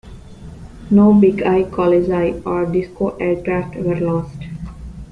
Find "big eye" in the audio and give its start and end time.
1.13-1.61